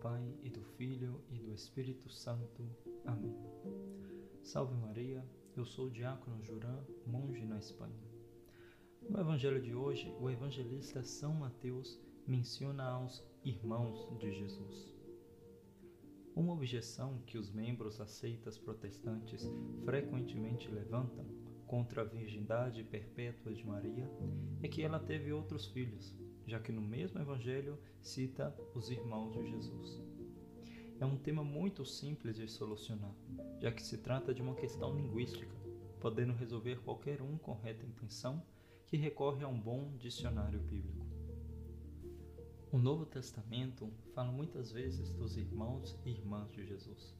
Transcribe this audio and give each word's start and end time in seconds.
Pai 0.00 0.32
e 0.44 0.48
do 0.48 0.62
Filho 0.62 1.20
e 1.28 1.40
do 1.40 1.52
Espírito 1.52 2.08
Santo. 2.08 2.64
Amém. 3.04 3.36
Salve 4.44 4.76
Maria, 4.76 5.26
eu 5.56 5.64
sou 5.66 5.86
o 5.86 5.90
diácono 5.90 6.40
Juran, 6.44 6.84
monge 7.04 7.44
na 7.44 7.58
Espanha. 7.58 8.08
No 9.10 9.18
evangelho 9.18 9.60
de 9.60 9.74
hoje, 9.74 10.14
o 10.20 10.30
evangelista 10.30 11.02
São 11.02 11.34
Mateus 11.34 12.00
menciona 12.28 12.84
aos 12.84 13.24
irmãos 13.44 14.08
de 14.20 14.32
Jesus. 14.32 14.94
Uma 16.36 16.52
objeção 16.52 17.20
que 17.26 17.36
os 17.36 17.50
membros 17.50 17.98
das 17.98 18.12
seitas 18.12 18.56
protestantes 18.56 19.50
frequentemente 19.84 20.70
levantam 20.70 21.26
contra 21.66 22.02
a 22.02 22.04
virgindade 22.04 22.84
perpétua 22.84 23.52
de 23.52 23.66
Maria 23.66 24.08
é 24.62 24.68
que 24.68 24.80
ela 24.80 25.00
teve 25.00 25.32
outros 25.32 25.66
filhos, 25.66 26.14
já 26.48 26.58
que 26.58 26.72
no 26.72 26.80
mesmo 26.80 27.20
evangelho 27.20 27.78
cita 28.00 28.56
os 28.74 28.90
irmãos 28.90 29.32
de 29.32 29.50
Jesus. 29.50 30.00
É 30.98 31.04
um 31.04 31.16
tema 31.16 31.44
muito 31.44 31.84
simples 31.84 32.36
de 32.36 32.48
solucionar, 32.48 33.14
já 33.60 33.70
que 33.70 33.82
se 33.82 33.98
trata 33.98 34.32
de 34.32 34.40
uma 34.40 34.54
questão 34.54 34.96
linguística, 34.96 35.54
podendo 36.00 36.32
resolver 36.32 36.80
qualquer 36.80 37.20
um 37.20 37.36
com 37.36 37.52
reta 37.54 37.84
intenção 37.84 38.42
que 38.86 38.96
recorre 38.96 39.44
a 39.44 39.48
um 39.48 39.60
bom 39.60 39.94
dicionário 39.98 40.58
bíblico. 40.60 41.06
O 42.72 42.78
Novo 42.78 43.04
Testamento 43.04 43.92
fala 44.14 44.32
muitas 44.32 44.72
vezes 44.72 45.12
dos 45.12 45.36
irmãos 45.36 45.98
e 46.04 46.10
irmãs 46.10 46.50
de 46.52 46.66
Jesus. 46.66 47.14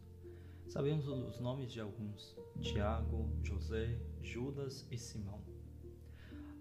Sabemos 0.68 1.06
os 1.06 1.38
nomes 1.38 1.72
de 1.72 1.80
alguns: 1.80 2.36
Tiago, 2.60 3.30
José, 3.42 3.98
Judas 4.22 4.86
e 4.90 4.98
Simão. 4.98 5.57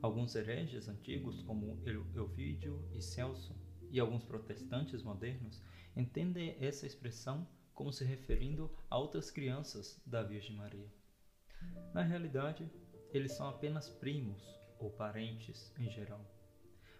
Alguns 0.02 0.36
hereges 0.36 0.88
antigos, 0.88 1.42
como 1.44 1.82
Elvídio 1.86 2.88
e 2.94 3.02
Celso, 3.02 3.55
e 3.90 4.00
alguns 4.00 4.24
protestantes 4.24 5.02
modernos, 5.02 5.64
entendem 5.96 6.55
essa 6.60 6.86
expressão 6.86 7.48
como 7.74 7.91
se 7.91 8.04
referindo 8.04 8.71
a 8.90 8.98
outras 8.98 9.32
crianças 9.32 10.02
da 10.05 10.24
Virgem 10.24 10.55
Maria. 10.55 10.91
Na 11.94 12.04
realidade, 12.04 12.70
eles 13.12 13.32
são 13.34 13.48
apenas 13.48 13.90
primos 13.90 14.44
ou 14.80 14.91
parentes 14.91 15.74
em 15.77 15.90
geral. 15.90 16.24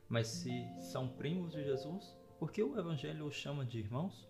Mas 0.10 0.28
se 0.28 0.52
são 0.92 1.10
primos 1.10 1.52
de 1.52 1.64
Jesus, 1.64 2.16
por 2.40 2.52
que 2.52 2.64
o 2.64 2.80
Evangelho 2.80 3.26
os 3.26 3.36
chama 3.36 3.66
de 3.66 3.80
irmãos? 3.80 4.28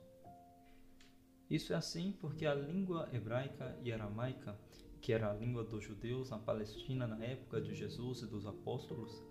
Isso 1.49 1.71
é 1.71 1.75
assim 1.75 2.11
porque 2.19 2.45
a 2.45 2.53
língua 2.53 3.07
hebraica 3.13 3.77
e 3.81 3.91
aramaica 3.91 4.59
que 5.01 5.13
era 5.13 5.29
a 5.29 5.33
língua 5.33 5.63
dos 5.63 5.83
judeus 5.83 6.29
na 6.29 6.37
Palestina 6.37 7.07
na 7.07 7.23
época 7.23 7.61
de 7.61 7.73
Jesus 7.73 8.21
e 8.21 8.27
dos 8.27 8.45
apóstolos, 8.45 9.23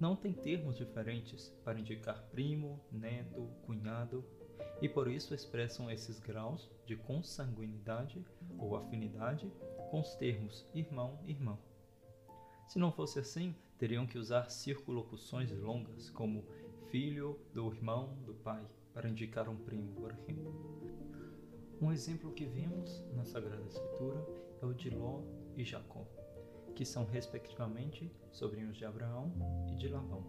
não 0.00 0.16
tem 0.16 0.32
termos 0.32 0.76
diferentes 0.76 1.54
para 1.62 1.78
indicar 1.78 2.22
primo, 2.30 2.80
neto, 2.90 3.48
cunhado, 3.66 4.24
e 4.80 4.88
por 4.88 5.08
isso 5.08 5.34
expressam 5.34 5.90
esses 5.90 6.18
graus 6.18 6.70
de 6.86 6.96
consanguinidade 6.96 8.24
ou 8.58 8.76
afinidade 8.76 9.52
com 9.90 10.00
os 10.00 10.14
termos 10.14 10.66
irmão 10.74 11.18
e 11.26 11.32
irmã. 11.32 11.58
Se 12.66 12.78
não 12.78 12.90
fosse 12.90 13.18
assim, 13.18 13.54
teriam 13.78 14.06
que 14.06 14.16
usar 14.16 14.48
circunlocuções 14.48 15.50
longas, 15.50 16.08
como 16.08 16.46
filho 16.90 17.38
do 17.52 17.72
irmão 17.72 18.16
do 18.24 18.34
pai, 18.34 18.64
para 18.94 19.08
indicar 19.08 19.48
um 19.48 19.56
primo, 19.56 19.92
por 19.94 20.12
exemplo. 20.12 20.99
Um 21.80 21.90
exemplo 21.90 22.30
que 22.32 22.44
vemos 22.44 23.02
na 23.16 23.24
Sagrada 23.24 23.66
Escritura 23.66 24.22
é 24.60 24.66
o 24.66 24.74
de 24.74 24.90
Ló 24.90 25.22
e 25.56 25.64
Jacó, 25.64 26.06
que 26.74 26.84
são 26.84 27.06
respectivamente 27.06 28.12
sobrinhos 28.30 28.76
de 28.76 28.84
Abraão 28.84 29.32
e 29.72 29.76
de 29.76 29.88
Labão, 29.88 30.22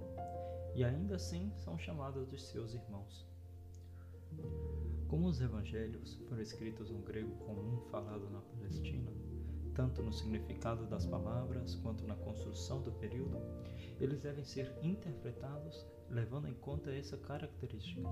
e 0.74 0.82
ainda 0.82 1.16
assim 1.18 1.52
são 1.58 1.78
chamados 1.78 2.26
de 2.30 2.40
seus 2.40 2.74
irmãos. 2.74 3.28
Como 5.10 5.28
os 5.28 5.42
evangelhos 5.42 6.16
foram 6.30 6.42
escritos 6.42 6.90
no 6.90 7.00
grego 7.00 7.36
comum 7.46 7.82
falado 7.92 8.30
na 8.30 8.40
Palestina, 8.40 9.12
tanto 9.76 10.02
no 10.02 10.14
significado 10.14 10.86
das 10.86 11.06
palavras 11.06 11.76
quanto 11.76 12.08
na 12.08 12.16
construção 12.16 12.82
do 12.82 12.94
período, 12.94 13.38
eles 14.00 14.22
devem 14.22 14.46
ser 14.46 14.74
interpretados 14.82 15.86
levando 16.10 16.48
em 16.48 16.54
conta 16.54 16.96
essa 16.96 17.18
característica. 17.18 18.08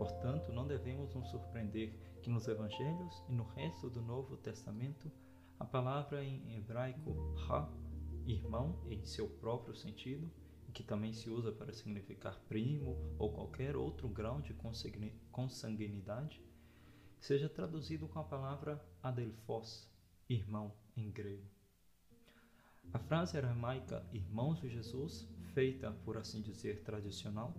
Portanto, 0.00 0.50
não 0.50 0.66
devemos 0.66 1.14
nos 1.14 1.28
surpreender 1.28 1.92
que 2.22 2.30
nos 2.30 2.48
Evangelhos 2.48 3.22
e 3.28 3.34
no 3.34 3.44
resto 3.44 3.90
do 3.90 4.00
Novo 4.00 4.34
Testamento 4.38 5.12
a 5.58 5.64
palavra 5.66 6.24
em 6.24 6.56
hebraico 6.56 7.14
ha, 7.50 7.70
irmão, 8.24 8.80
em 8.88 9.04
seu 9.04 9.28
próprio 9.28 9.74
sentido, 9.74 10.32
que 10.72 10.82
também 10.82 11.12
se 11.12 11.28
usa 11.28 11.52
para 11.52 11.74
significar 11.74 12.40
primo 12.48 12.96
ou 13.18 13.30
qualquer 13.30 13.76
outro 13.76 14.08
grau 14.08 14.40
de 14.40 14.54
consanguinidade, 15.30 16.42
seja 17.20 17.46
traduzido 17.46 18.08
com 18.08 18.20
a 18.20 18.24
palavra 18.24 18.82
adelphos, 19.02 19.86
irmão 20.30 20.72
em 20.96 21.10
grego. 21.10 21.46
A 22.90 22.98
frase 22.98 23.36
aramaica 23.36 24.02
irmãos 24.14 24.58
de 24.60 24.70
Jesus, 24.70 25.28
feita, 25.52 25.92
por 26.06 26.16
assim 26.16 26.40
dizer, 26.40 26.84
tradicional, 26.84 27.54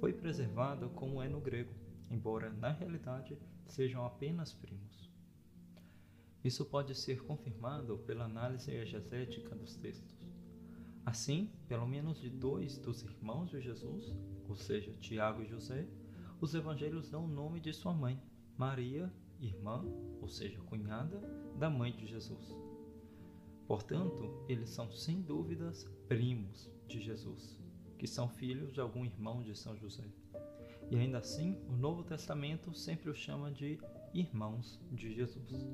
foi 0.00 0.12
preservada 0.12 0.88
como 0.88 1.22
é 1.22 1.28
no 1.28 1.40
grego, 1.40 1.72
embora 2.10 2.50
na 2.50 2.70
realidade 2.70 3.36
sejam 3.66 4.04
apenas 4.04 4.52
primos. 4.52 5.10
Isso 6.44 6.64
pode 6.64 6.94
ser 6.94 7.22
confirmado 7.24 7.98
pela 7.98 8.24
análise 8.24 8.70
exegética 8.70 9.54
dos 9.56 9.74
textos. 9.76 10.16
Assim, 11.04 11.50
pelo 11.68 11.86
menos 11.86 12.20
de 12.20 12.30
dois 12.30 12.78
dos 12.78 13.02
irmãos 13.02 13.50
de 13.50 13.60
Jesus, 13.60 14.12
ou 14.48 14.56
seja, 14.56 14.92
Tiago 15.00 15.42
e 15.42 15.46
José, 15.46 15.86
os 16.40 16.54
evangelhos 16.54 17.08
dão 17.08 17.24
o 17.24 17.28
nome 17.28 17.60
de 17.60 17.72
sua 17.72 17.92
mãe, 17.92 18.20
Maria, 18.56 19.12
irmã, 19.40 19.84
ou 20.20 20.28
seja, 20.28 20.60
cunhada 20.60 21.18
da 21.58 21.70
mãe 21.70 21.92
de 21.92 22.06
Jesus. 22.06 22.54
Portanto, 23.66 24.44
eles 24.48 24.70
são 24.70 24.90
sem 24.92 25.20
dúvidas 25.20 25.84
primos 26.06 26.70
de 26.86 27.00
Jesus, 27.00 27.58
que 27.98 28.06
são 28.06 28.28
filhos 28.28 28.72
de 28.72 28.80
algum 28.80 29.04
irmão 29.04 29.42
de 29.42 29.56
São 29.56 29.76
José. 29.76 30.04
E 30.90 30.96
ainda 30.96 31.18
assim, 31.18 31.58
o 31.68 31.72
Novo 31.72 32.04
Testamento 32.04 32.72
sempre 32.74 33.10
os 33.10 33.18
chama 33.18 33.50
de 33.50 33.78
irmãos 34.14 34.80
de 34.92 35.12
Jesus. 35.14 35.66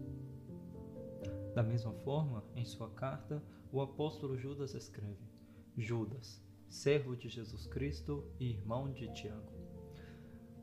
Da 1.55 1.63
mesma 1.63 1.93
forma, 1.93 2.43
em 2.57 2.65
sua 2.65 2.91
carta, 2.91 3.43
o 3.71 3.81
apóstolo 3.81 4.39
Judas 4.39 4.75
escreve: 4.75 5.29
Judas, 5.77 6.43
servo 6.69 7.15
de 7.15 7.29
Jesus 7.29 7.67
Cristo 7.67 8.25
e 8.41 8.51
irmão 8.51 8.91
de 8.91 9.13
Tiago. 9.13 9.53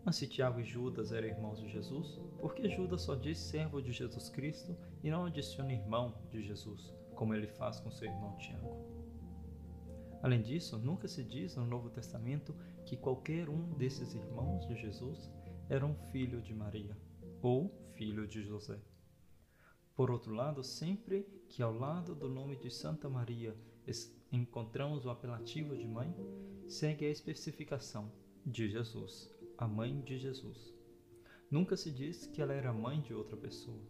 Mas 0.04 0.16
se 0.16 0.28
Tiago 0.28 0.60
e 0.60 0.64
Judas 0.64 1.12
eram 1.12 1.28
irmãos 1.28 1.60
de 1.60 1.70
Jesus, 1.70 2.20
por 2.40 2.56
que 2.56 2.68
Judas 2.70 3.02
só 3.02 3.16
diz 3.16 3.38
servo 3.38 3.82
de 3.82 3.92
Jesus 3.92 4.30
Cristo 4.30 4.76
e 5.04 5.12
não 5.12 5.26
adiciona 5.26 5.74
irmão 5.74 6.16
de 6.32 6.42
Jesus, 6.42 6.94
como 7.16 7.36
ele 7.36 7.48
faz 7.48 7.80
com 7.80 7.92
seu 7.92 8.08
irmão 8.08 8.36
Tiago? 8.38 9.09
Além 10.22 10.42
disso, 10.42 10.78
nunca 10.78 11.08
se 11.08 11.24
diz 11.24 11.56
no 11.56 11.66
Novo 11.66 11.90
Testamento 11.90 12.54
que 12.86 12.98
qualquer 12.98 13.50
um 13.50 13.74
desses 13.76 14.14
irmãos 14.14 14.68
de 14.68 14.76
Jesus 14.76 15.32
era 15.70 15.86
um 15.86 15.96
filho 16.12 16.42
de 16.42 16.54
Maria 16.54 16.98
ou 17.42 17.74
filho 17.94 18.28
de 18.28 18.44
José. 18.44 18.80
Por 19.96 20.12
outro 20.12 20.34
lado, 20.34 20.64
sempre 20.64 21.24
que 21.50 21.62
ao 21.62 21.74
lado 21.74 22.16
do 22.16 22.30
nome 22.30 22.56
de 22.56 22.72
Santa 22.72 23.10
Maria 23.10 23.56
encontramos 24.32 25.06
o 25.06 25.10
apelativo 25.10 25.76
de 25.76 25.88
mãe, 25.88 26.14
segue 26.68 27.06
a 27.06 27.10
especificação 27.10 28.12
de 28.46 28.70
Jesus, 28.70 29.30
a 29.58 29.68
mãe 29.68 30.02
de 30.02 30.18
Jesus. 30.18 30.74
Nunca 31.50 31.76
se 31.76 31.92
diz 31.92 32.28
que 32.28 32.42
ela 32.42 32.54
era 32.54 32.72
mãe 32.72 33.02
de 33.02 33.14
outra 33.14 33.36
pessoa. 33.36 33.82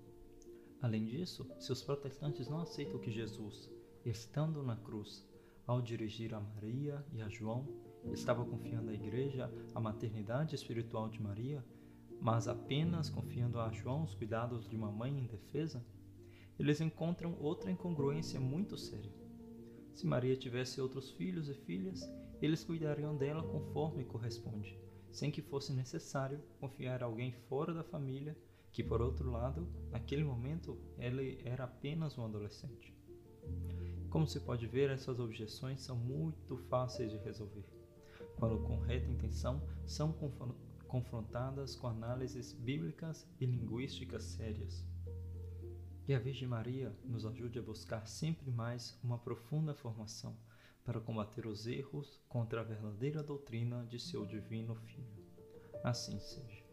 Além 0.81 1.05
disso, 1.05 1.45
se 1.59 1.71
os 1.71 1.83
protestantes 1.83 2.47
não 2.47 2.61
aceitam 2.61 2.99
que 2.99 3.11
Jesus, 3.11 3.69
estando 4.05 4.63
na 4.63 4.77
cruz, 4.77 5.28
ao 5.69 5.83
dirigir 5.83 6.33
a 6.33 6.39
Maria 6.39 7.05
e 7.13 7.21
a 7.21 7.29
João, 7.29 7.63
estava 8.11 8.43
confiando 8.43 8.89
à 8.89 8.93
Igreja 8.93 9.53
a 9.75 9.79
maternidade 9.79 10.55
espiritual 10.55 11.07
de 11.07 11.21
Maria, 11.21 11.63
mas 12.19 12.47
apenas 12.47 13.07
confiando 13.07 13.59
a 13.59 13.71
João 13.71 14.03
os 14.03 14.15
cuidados 14.15 14.67
de 14.67 14.75
uma 14.75 14.91
mãe 14.91 15.15
indefesa, 15.15 15.85
eles 16.57 16.81
encontram 16.81 17.37
outra 17.39 17.69
incongruência 17.69 18.39
muito 18.39 18.75
séria. 18.79 19.13
Se 19.93 20.07
Maria 20.07 20.35
tivesse 20.35 20.81
outros 20.81 21.11
filhos 21.11 21.47
e 21.47 21.53
filhas, 21.53 22.01
eles 22.41 22.63
cuidariam 22.63 23.15
dela 23.15 23.43
conforme 23.43 24.03
corresponde, 24.03 24.75
sem 25.11 25.29
que 25.29 25.43
fosse 25.43 25.71
necessário 25.71 26.41
confiar 26.59 27.03
a 27.03 27.05
alguém 27.05 27.31
fora 27.47 27.75
da 27.75 27.83
família, 27.83 28.35
que 28.71 28.83
por 28.83 29.03
outro 29.03 29.29
lado, 29.29 29.67
naquele 29.91 30.23
momento, 30.23 30.79
ela 30.97 31.21
era 31.45 31.65
apenas 31.65 32.17
um 32.17 32.25
adolescente. 32.25 32.91
Como 34.09 34.27
se 34.27 34.39
pode 34.39 34.65
ver, 34.65 34.89
essas 34.89 35.19
objeções 35.19 35.81
são 35.81 35.95
muito 35.95 36.57
fáceis 36.69 37.11
de 37.11 37.17
resolver, 37.17 37.63
quando 38.37 38.57
com 38.63 38.79
reta 38.79 39.09
intenção 39.09 39.61
são 39.85 40.15
confrontadas 40.87 41.75
com 41.75 41.87
análises 41.87 42.51
bíblicas 42.51 43.27
e 43.39 43.45
linguísticas 43.45 44.23
sérias. 44.23 44.83
Que 46.03 46.13
a 46.13 46.19
Virgem 46.19 46.47
Maria 46.47 46.91
nos 47.05 47.23
ajude 47.23 47.59
a 47.59 47.61
buscar 47.61 48.07
sempre 48.07 48.49
mais 48.49 48.97
uma 49.03 49.19
profunda 49.19 49.75
formação 49.75 50.35
para 50.83 50.99
combater 50.99 51.45
os 51.45 51.67
erros 51.67 52.19
contra 52.27 52.61
a 52.61 52.63
verdadeira 52.63 53.21
doutrina 53.21 53.85
de 53.85 53.99
seu 53.99 54.25
Divino 54.25 54.73
Filho. 54.73 55.23
Assim 55.83 56.19
seja. 56.19 56.68